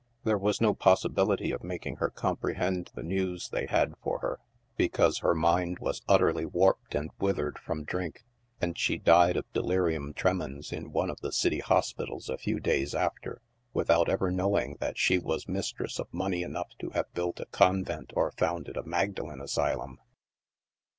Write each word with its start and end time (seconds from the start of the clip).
There 0.23 0.39
was 0.39 0.59
no 0.59 0.73
possibility 0.73 1.51
of 1.51 1.63
making 1.63 1.97
her 1.97 2.09
comprehend 2.09 2.89
the 2.95 3.03
news 3.03 3.49
they 3.49 3.67
had 3.67 3.93
for 4.01 4.17
her, 4.21 4.39
because 4.75 5.19
her 5.19 5.35
mind 5.35 5.77
was 5.77 6.01
utter 6.07 6.33
ly 6.33 6.43
warped 6.45 6.95
and 6.95 7.11
withered 7.19 7.59
from 7.59 7.83
drink; 7.83 8.23
and 8.59 8.75
she 8.75 8.97
died 8.97 9.37
of 9.37 9.45
delirium 9.53 10.15
tre 10.15 10.33
mens 10.33 10.71
in 10.73 10.91
one 10.91 11.11
of 11.11 11.21
the 11.21 11.31
city 11.31 11.59
hospitals 11.59 12.29
a 12.29 12.39
few 12.39 12.59
days 12.59 12.95
after, 12.95 13.43
without 13.75 14.09
ever 14.09 14.31
knowing 14.31 14.77
that 14.79 14.97
she 14.97 15.19
was 15.19 15.47
mistress 15.47 15.99
of 15.99 16.11
money 16.11 16.41
enough 16.41 16.71
to 16.79 16.89
have 16.89 17.13
built 17.13 17.39
a 17.39 17.45
convent 17.51 18.11
or 18.15 18.31
founded 18.31 18.77
a 18.77 18.83
Magdalen 18.83 19.39
asylum. 19.39 19.99